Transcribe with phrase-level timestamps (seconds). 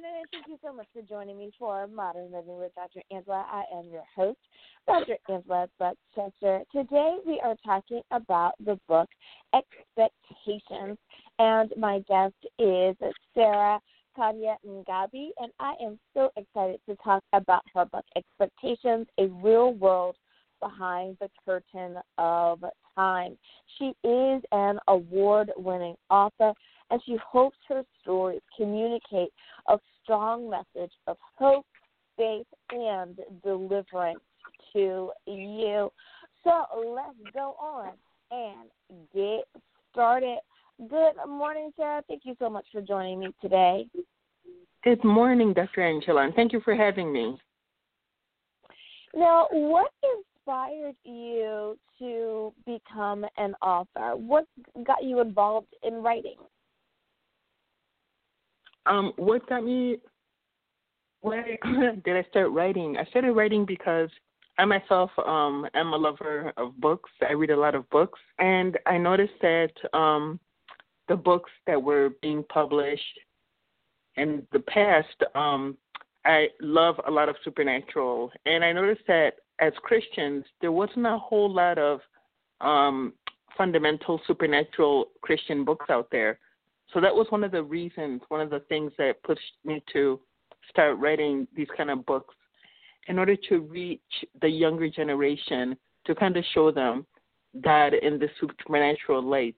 [0.00, 3.00] Morning, and thank you so much for joining me for Modern Living with Dr.
[3.10, 3.44] Angela.
[3.50, 4.38] I am your host,
[4.86, 5.16] Dr.
[5.28, 6.62] Angela Buckchester.
[6.70, 9.08] Today we are talking about the book
[9.52, 10.98] Expectations,
[11.40, 12.94] and my guest is
[13.34, 13.80] Sarah
[14.16, 19.72] Kadia Ngabi, and I am so excited to talk about her book Expectations, a real
[19.72, 20.14] world
[20.60, 22.62] behind the curtain of
[22.94, 23.36] time.
[23.78, 26.52] She is an award winning author
[26.90, 29.30] and she hopes her stories communicate
[29.68, 31.66] a strong message of hope,
[32.16, 34.20] faith, and deliverance
[34.72, 35.90] to you.
[36.44, 36.64] So
[36.94, 37.92] let's go on
[38.30, 38.68] and
[39.14, 39.44] get
[39.92, 40.38] started.
[40.88, 42.02] Good morning, Sarah.
[42.08, 43.86] Thank you so much for joining me today.
[44.84, 45.82] Good morning, Dr.
[45.82, 47.36] Angela, and thank you for having me.
[49.14, 54.16] Now, what inspired you to become an author?
[54.16, 54.46] What
[54.86, 56.36] got you involved in writing?
[58.88, 59.98] Um, what got me?
[61.20, 61.58] Why
[62.04, 62.96] did I start writing?
[62.96, 64.08] I started writing because
[64.58, 67.10] I myself um, am a lover of books.
[67.28, 70.40] I read a lot of books, and I noticed that um,
[71.08, 73.20] the books that were being published
[74.16, 75.76] in the past, um,
[76.24, 81.18] I love a lot of supernatural, and I noticed that as Christians, there wasn't a
[81.18, 82.00] whole lot of
[82.60, 83.12] um,
[83.56, 86.38] fundamental supernatural Christian books out there.
[86.92, 90.20] So that was one of the reasons, one of the things that pushed me to
[90.70, 92.34] start writing these kind of books
[93.08, 94.00] in order to reach
[94.40, 95.76] the younger generation
[96.06, 97.06] to kind of show them
[97.62, 99.56] God in the supernatural light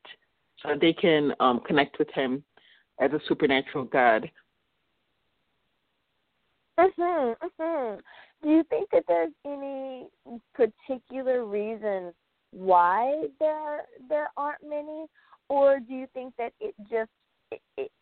[0.63, 2.43] so they can um, connect with Him
[3.01, 4.31] as a supernatural God.
[6.79, 8.01] Mhm, mhm.
[8.43, 10.09] Do you think that there's any
[10.55, 12.15] particular reason
[12.53, 15.07] why there there aren't many,
[15.49, 17.11] or do you think that it just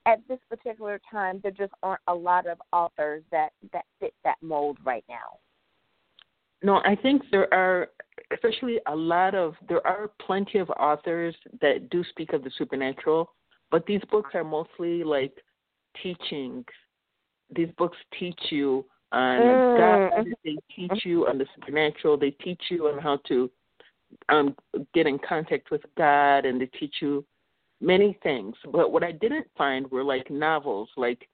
[0.06, 4.36] at this particular time, there just aren't a lot of authors that that fit that
[4.42, 5.38] mold right now.
[6.62, 7.88] No, I think there are,
[8.32, 13.30] especially a lot of, there are plenty of authors that do speak of the supernatural,
[13.70, 15.32] but these books are mostly like
[16.02, 16.64] teachings.
[17.54, 19.78] These books teach you on mm.
[19.78, 20.26] God.
[20.44, 22.18] They teach you on the supernatural.
[22.18, 23.50] They teach you on how to
[24.28, 24.56] um,
[24.94, 27.24] get in contact with God, and they teach you
[27.80, 28.54] many things.
[28.72, 30.88] But what I didn't find were like novels.
[30.96, 31.28] Like,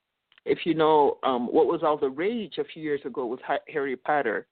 [0.45, 3.97] if you know um, what was all the rage a few years ago was Harry
[3.97, 4.47] Potter,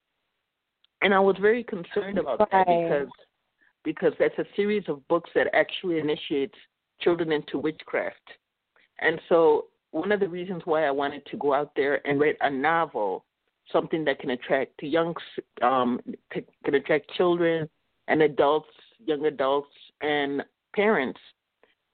[1.03, 3.09] and I was very concerned about that because
[3.85, 6.55] because that's a series of books that actually initiates
[7.01, 8.17] children into witchcraft.
[9.01, 12.37] And so one of the reasons why I wanted to go out there and write
[12.41, 13.25] a novel,
[13.73, 15.15] something that can attract to young,
[15.63, 17.69] um, can attract children
[18.07, 18.71] and adults,
[19.05, 20.43] young adults, and
[20.75, 21.19] parents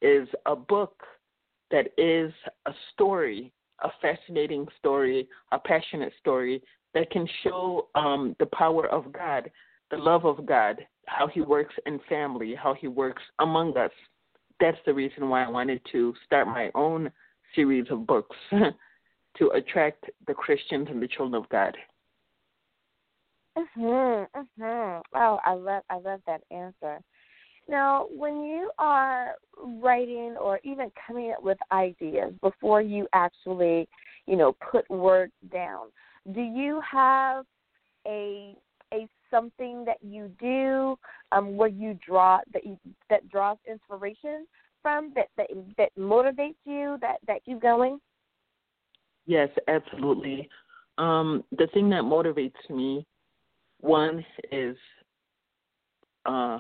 [0.03, 1.03] is a book
[1.71, 2.33] that is
[2.67, 6.63] a story, a fascinating story, a passionate story
[6.95, 9.51] that can show um, the power of God,
[9.91, 13.91] the love of God, how He works in family, how He works among us.
[14.61, 17.11] That's the reason why I wanted to start my own
[17.55, 21.77] series of books to attract the Christians and the children of God.
[23.57, 25.03] Mhm, mhm.
[25.15, 27.01] Oh, I love I love that answer.
[27.69, 29.35] Now, when you are
[29.81, 33.89] writing or even coming up with ideas before you actually,
[34.27, 35.89] you know, put words down,
[36.33, 37.45] do you have
[38.07, 38.55] a
[38.93, 40.99] a something that you do
[41.33, 42.79] um, where you draw that you
[43.11, 44.47] that draws inspiration
[44.83, 47.99] from that that that motivates you that that keeps going?
[49.27, 50.49] Yes, absolutely.
[50.97, 53.07] Um, the thing that motivates me,
[53.81, 54.77] one is
[56.25, 56.59] uh,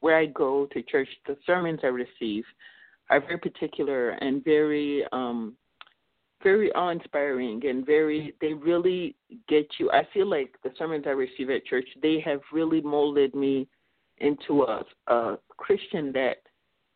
[0.00, 2.44] where I go to church, the sermons I receive
[3.10, 5.54] are very particular and very um
[6.42, 9.14] very awe inspiring and very they really
[9.48, 13.34] get you I feel like the sermons I receive at church, they have really molded
[13.34, 13.68] me
[14.18, 16.38] into a a Christian that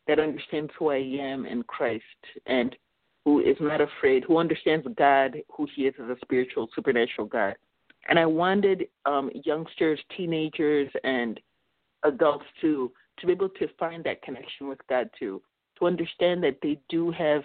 [0.07, 2.03] that understands who I am in Christ
[2.45, 2.75] and
[3.25, 7.55] who is not afraid, who understands God, who He is as a spiritual, supernatural God.
[8.07, 11.39] And I wanted um, youngsters, teenagers, and
[12.05, 15.41] adults to to be able to find that connection with God too,
[15.79, 17.43] to understand that they do have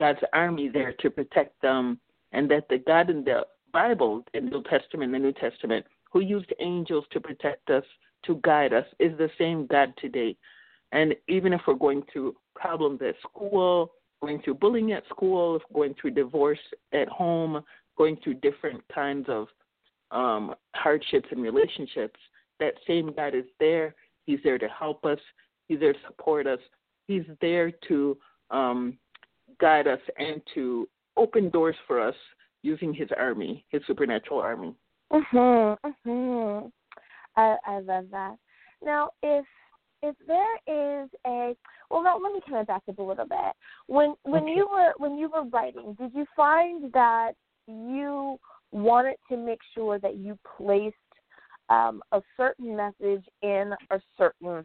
[0.00, 2.00] God's army there to protect them,
[2.32, 6.20] and that the God in the Bible, in the Old Testament, the New Testament, who
[6.20, 7.84] used angels to protect us,
[8.24, 10.36] to guide us, is the same God today.
[10.92, 15.94] And even if we're going through problems at school, going through bullying at school, going
[16.00, 16.58] through divorce
[16.92, 17.62] at home,
[17.98, 19.48] going through different kinds of
[20.10, 22.18] um, hardships and relationships,
[22.60, 23.94] that same God is there.
[24.26, 25.18] He's there to help us.
[25.68, 26.58] He's there to support us.
[27.06, 28.16] He's there to
[28.50, 28.98] um,
[29.60, 32.14] guide us and to open doors for us
[32.62, 34.74] using his army, his supernatural army.
[35.12, 35.78] Mhm.
[35.84, 36.72] Mhm.
[37.36, 38.38] I I love that.
[38.82, 39.46] Now, if
[40.02, 41.56] if there is a
[41.90, 43.52] well, let me kind of back up a little bit.
[43.86, 44.54] When when Okay.
[44.54, 47.34] you were when you were writing, did you find that
[47.66, 48.38] you
[48.72, 50.96] wanted to make sure that you placed
[51.68, 54.64] um, a certain message in a certain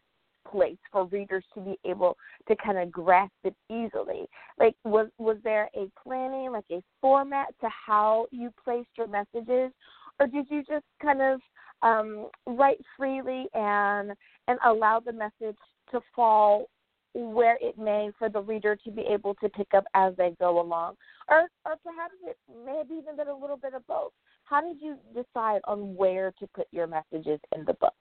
[0.50, 2.18] place for readers to be able
[2.48, 4.28] to kind of grasp it easily?
[4.57, 9.72] Like, was was there a planning, like a format to how you placed your messages,
[10.19, 11.40] or did you just kind of
[11.81, 14.12] um, write freely and
[14.48, 15.57] and allow the message
[15.92, 16.68] to fall
[17.16, 20.60] where it may for the reader to be able to pick up as they go
[20.62, 20.95] along,
[21.30, 24.12] or or perhaps it may have even been a little bit of both.
[24.50, 27.94] How did you decide on where to put your messages in the book?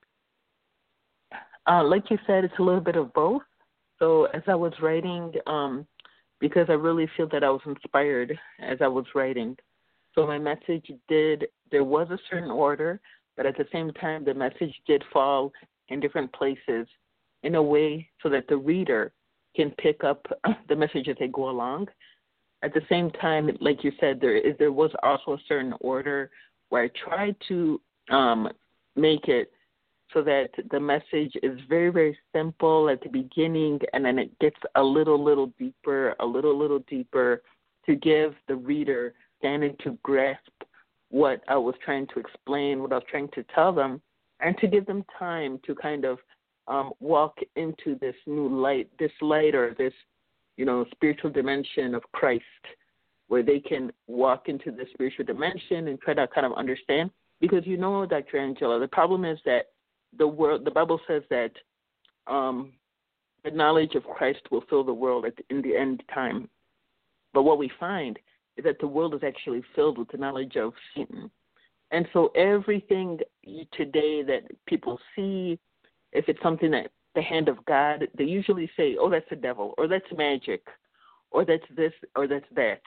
[1.66, 3.42] Uh, like you said, it's a little bit of both.
[3.98, 5.86] So as I was writing, um,
[6.40, 9.56] because I really feel that I was inspired as I was writing.
[10.14, 12.98] So my message did there was a certain order,
[13.36, 15.52] but at the same time the message did fall
[15.88, 16.86] in different places
[17.42, 19.12] in a way so that the reader
[19.54, 20.26] can pick up
[20.68, 21.88] the message as they go along.
[22.62, 26.30] At the same time, like you said, there is there was also a certain order
[26.70, 28.48] where I tried to um,
[28.96, 29.52] make it
[30.12, 34.56] so that the message is very very simple at the beginning and then it gets
[34.74, 37.42] a little little deeper a little little deeper
[37.86, 40.50] to give the reader standing to grasp
[41.10, 44.00] what I was trying to explain what I was trying to tell them
[44.40, 46.18] and to give them time to kind of
[46.66, 49.94] um, walk into this new light this light or this
[50.58, 52.44] you know spiritual dimension of Christ
[53.28, 57.10] where they can walk into the spiritual dimension and try to kind of understand
[57.40, 58.36] because you know Dr.
[58.36, 59.68] Angela the problem is that
[60.16, 61.52] the world the bible says that
[62.26, 62.72] um
[63.44, 66.48] the knowledge of christ will fill the world at the, in the end time
[67.34, 68.18] but what we find
[68.56, 71.30] is that the world is actually filled with the knowledge of satan
[71.90, 73.18] and so everything
[73.72, 75.58] today that people see
[76.12, 79.74] if it's something that the hand of god they usually say oh that's the devil
[79.76, 80.62] or that's magic
[81.30, 82.80] or that's this or that's that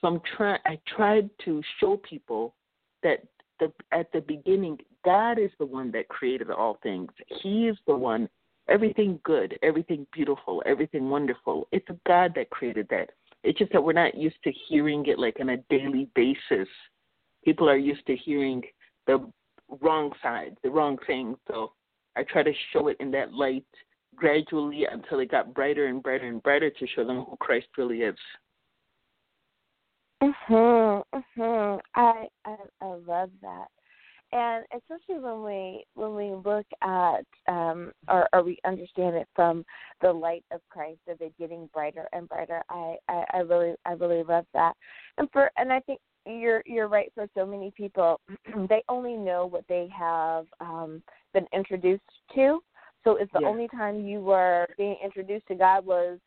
[0.00, 2.54] so i'm trying i tried to show people
[3.02, 3.22] that
[3.60, 7.10] the, at the beginning, God is the one that created all things.
[7.42, 8.28] He is the one,
[8.68, 11.68] everything good, everything beautiful, everything wonderful.
[11.72, 13.10] It's God that created that.
[13.44, 16.68] It's just that we're not used to hearing it like on a daily basis.
[17.44, 18.62] People are used to hearing
[19.06, 19.24] the
[19.80, 21.36] wrong side, the wrong thing.
[21.48, 21.72] So
[22.16, 23.64] I try to show it in that light
[24.14, 28.02] gradually until it got brighter and brighter and brighter to show them who Christ really
[28.02, 28.16] is.
[30.22, 31.04] Mhm.
[31.12, 31.80] Mhm.
[31.94, 33.68] I, I I love that.
[34.32, 39.64] And especially when we when we look at um or, or we understand it from
[40.00, 42.62] the light of Christ of it getting brighter and brighter.
[42.70, 44.74] I, I, I really I really love that.
[45.18, 48.20] And for and I think you're you're right for so many people
[48.68, 51.02] they only know what they have um
[51.32, 52.02] been introduced
[52.34, 52.60] to.
[53.04, 53.48] So if the Yeah.
[53.48, 56.18] only time you were being introduced to God was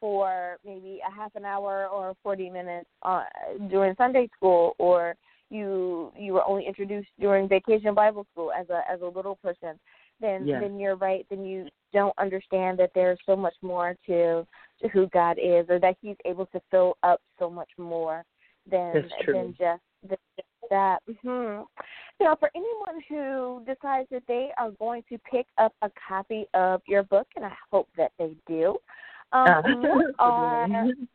[0.00, 3.24] for maybe a half an hour or 40 minutes uh,
[3.70, 5.16] during Sunday school or
[5.50, 9.78] you you were only introduced during vacation Bible school as a as a little person
[10.20, 10.60] then Yeah.
[10.60, 14.46] then you're right then you don't understand that there's so much more to
[14.80, 18.24] to who God is or that he's able to fill up so much more
[18.70, 20.98] than than just than just that.
[21.24, 21.62] Hmm
[22.20, 26.82] now for anyone who decides that they are going to pick up a copy of
[26.86, 28.76] your book and I hope that they do
[29.32, 30.68] um, Uh, what are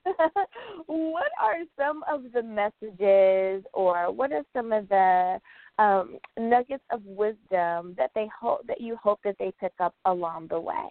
[0.85, 5.39] what are some of the messages, or what are some of the
[5.79, 10.47] um, nuggets of wisdom that they hope that you hope that they pick up along
[10.49, 10.89] the way?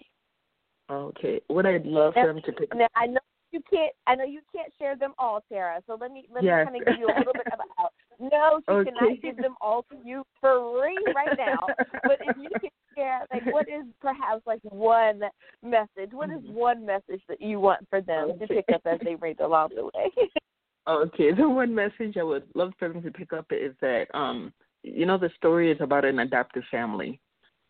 [0.91, 1.41] Okay.
[1.47, 3.21] What I'd love for them to pick Now, I know
[3.53, 3.93] you can't.
[4.07, 5.83] I know you can't share them all, Sarah.
[5.87, 6.67] So let me let Yes.
[6.67, 7.93] me kind of give you a little bit of a out.
[8.21, 8.91] No, she Okay.
[8.91, 11.75] cannot give them all to you for free right now.
[12.05, 15.23] but if you can share, like, what is perhaps like one
[15.63, 16.13] message?
[16.13, 18.55] What is one message that you want for them to Mm-hmm.
[18.55, 20.11] Pick up as they read along the way?
[20.89, 24.53] Okay, the one message I would love for them to pick up is that um
[24.83, 27.21] you know the story is about an adoptive family.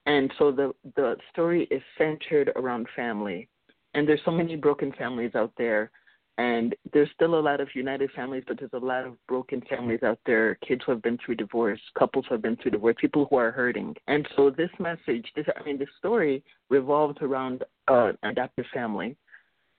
[0.06, 3.48] And so the the story is centered around family.
[3.94, 5.90] And there's so many broken families out there
[6.38, 10.02] and there's still a lot of united families, but there's a lot of broken families
[10.02, 13.26] out there, kids who have been through divorce, couples who have been through divorce, people
[13.28, 13.94] who are hurting.
[14.08, 19.16] And so this message, this I mean, this story revolves around uh, an adoptive family.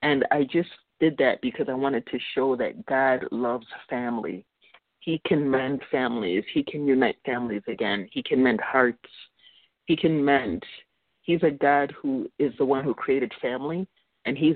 [0.03, 4.45] And I just did that because I wanted to show that God loves family.
[4.99, 6.43] He can mend families.
[6.53, 8.07] He can unite families again.
[8.11, 9.09] He can mend hearts.
[9.85, 10.63] He can mend.
[11.23, 13.87] He's a God who is the one who created family.
[14.25, 14.55] And he's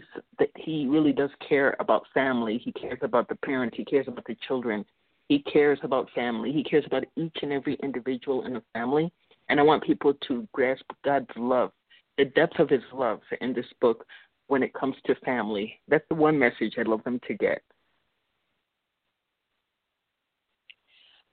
[0.55, 2.59] he really does care about family.
[2.63, 3.75] He cares about the parents.
[3.77, 4.85] He cares about the children.
[5.27, 6.53] He cares about family.
[6.53, 9.11] He cares about each and every individual in the family.
[9.49, 11.71] And I want people to grasp God's love,
[12.17, 14.05] the depth of His love in this book
[14.47, 15.79] when it comes to family.
[15.87, 17.61] That's the one message I'd love them to get.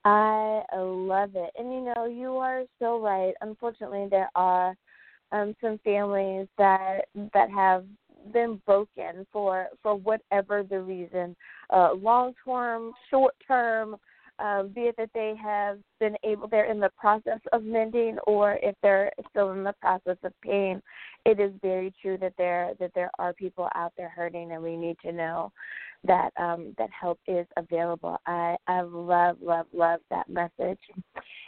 [0.05, 1.51] I love it.
[1.57, 3.33] And you know, you are so right.
[3.41, 4.75] Unfortunately, there are
[5.33, 7.85] um some families that that have
[8.33, 11.37] been broken for for whatever the reason,
[11.71, 13.97] uh long term, short term,
[14.39, 18.59] um, be it that they have been able, they're in the process of mending, or
[18.63, 20.83] if they're still in the process of pain.
[21.25, 24.77] It is very true that there that there are people out there hurting, and we
[24.77, 25.53] need to know
[26.03, 28.19] that um, that help is available.
[28.27, 30.81] I I love love love that message.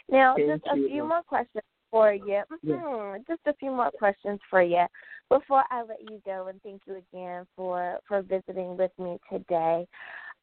[0.09, 2.41] Now, Thank just a few more questions for you.
[2.65, 3.21] Mm-hmm.
[3.27, 4.85] Just a few more questions for you
[5.29, 6.47] before I let you go.
[6.47, 9.87] And thank you again for for visiting with me today.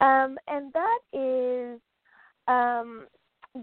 [0.00, 1.80] Um, and that is
[2.48, 3.06] um,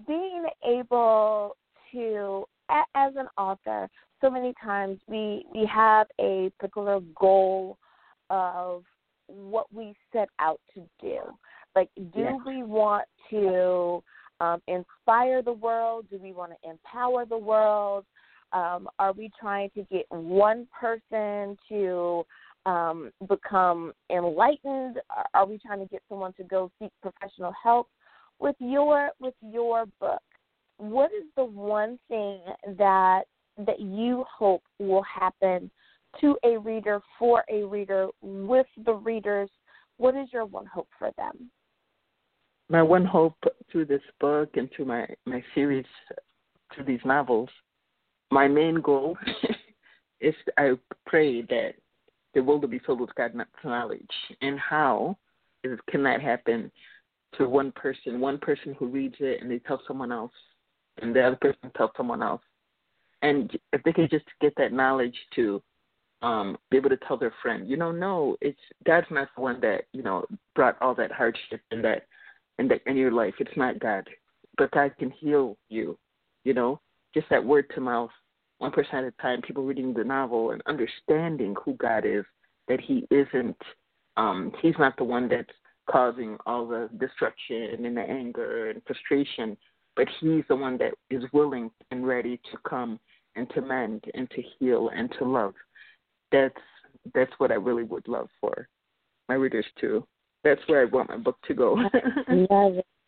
[0.07, 1.55] being able
[1.91, 3.89] to, as an author,
[4.21, 7.77] so many times we we have a particular goal
[8.29, 8.83] of
[9.27, 11.19] what we set out to do.
[11.75, 14.03] Like, do we want to
[14.39, 16.05] um, inspire the world?
[16.09, 18.05] Do we want to empower the world?
[18.53, 22.25] Um, are we trying to get one person to
[22.65, 24.97] um, become enlightened?
[25.33, 27.87] Are- we trying to get someone to go seek professional help?
[28.39, 30.21] With your with your book,
[30.77, 32.39] what is the one thing
[32.77, 33.23] that
[33.65, 35.69] that you hope will happen
[36.19, 39.49] to a reader for a reader with the readers?
[39.97, 41.51] What is your one hope for them?
[42.69, 43.35] My one hope
[43.71, 45.85] through this book and through my, my series,
[46.73, 47.49] through these novels,
[48.31, 49.17] my main goal
[50.21, 50.71] is I
[51.05, 51.73] pray that
[52.33, 54.01] the world will be filled with God's knowledge.
[54.41, 55.17] And how
[55.63, 56.71] is, can that happen
[57.37, 60.31] to one person, one person who reads it and they tell someone else,
[61.01, 62.41] and the other person tells someone else.
[63.21, 65.61] And if they could just get that knowledge to
[66.23, 69.59] um be able to tell their friend, you know, no, it's God's not the one
[69.61, 72.05] that, you know, brought all that hardship and that
[72.59, 73.33] in that in your life.
[73.39, 74.07] It's not God.
[74.57, 75.97] But God can heal you,
[76.43, 76.79] you know?
[77.13, 78.11] Just that word to mouth,
[78.61, 82.23] one person at a time, people reading the novel and understanding who God is,
[82.67, 83.57] that he isn't
[84.17, 85.49] um he's not the one that's
[85.89, 89.57] causing all the destruction and the anger and frustration,
[89.95, 92.99] but he's the one that is willing and ready to come
[93.35, 95.55] and to mend and to heal and to love.
[96.31, 96.53] That's
[97.15, 98.67] that's what I really would love for
[99.27, 100.05] my readers too.
[100.43, 101.77] That's where I want my book to go.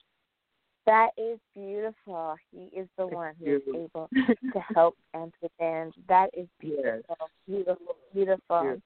[0.86, 2.36] That is beautiful.
[2.52, 4.10] He is the one who is able
[4.54, 5.94] to help and to bend.
[6.10, 7.30] That is beautiful, Yes.
[7.48, 8.64] beautiful, beautiful.
[8.64, 8.80] Yes.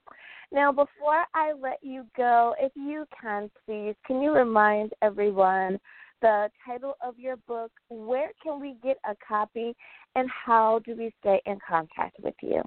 [0.52, 5.80] Now, before I let you go, if you can please, can you remind everyone
[6.22, 9.76] the title of your book, where can we get a copy,
[10.16, 12.62] and how do we stay in contact with you?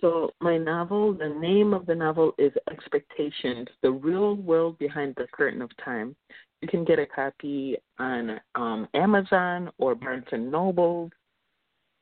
[0.00, 5.26] So my novel, the name of the novel is Expectations: The Real World Behind the
[5.32, 6.14] Curtain of Time.
[6.60, 11.10] You can get a copy on um, Amazon or Barnes and Noble.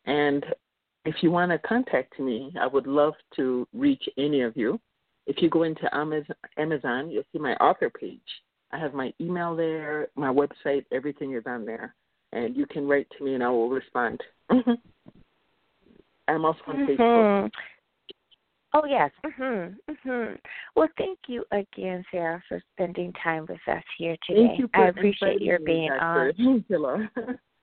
[0.06, 0.44] And
[1.04, 4.80] if you want to contact me, I would love to reach any of you.
[5.26, 8.20] If you go into Amazon, you'll see my author page.
[8.72, 11.94] I have my email there, my website, everything is on there.
[12.32, 14.20] And you can write to me and I will respond.
[14.50, 17.50] I'm also on Facebook.
[18.74, 19.10] Oh yes.
[19.24, 19.76] Mhm.
[19.88, 20.38] Mhm.
[20.74, 24.48] Well, thank you again, Sarah, for spending time with us here today.
[24.48, 26.32] Thank you I appreciate your being on.
[26.38, 27.10] Angela.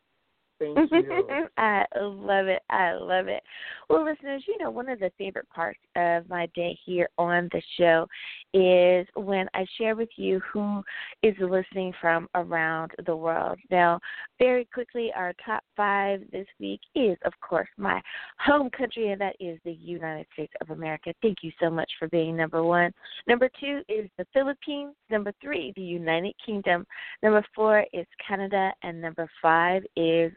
[0.62, 1.48] Thank you.
[1.58, 2.62] I love it.
[2.70, 3.42] I love it.
[3.90, 7.62] Well, listeners, you know, one of the favorite parts of my day here on the
[7.78, 8.08] show
[8.54, 10.84] is when I share with you who
[11.24, 13.58] is listening from around the world.
[13.72, 14.00] Now,
[14.40, 18.00] very quickly, our top five this week is, of course, my
[18.40, 21.14] home country, and that is the United States of America.
[21.22, 22.92] Thank you so much for being number one.
[23.28, 24.94] Number two is the Philippines.
[25.10, 26.86] Number three, the United Kingdom.
[27.24, 30.32] Number four is Canada, and number five is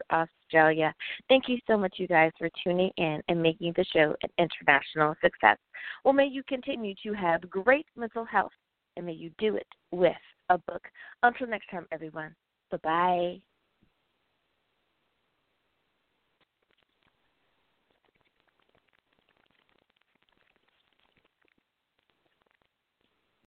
[0.45, 0.93] Australia.
[1.29, 5.15] Thank you so much, you guys, for tuning in and making the show an international
[5.21, 5.57] success.
[6.03, 8.51] Well, may you continue to have great mental health,
[8.95, 10.13] and may you do it with
[10.49, 10.83] a book.
[11.23, 12.35] Until next time, everyone.
[12.71, 13.54] Bye bye.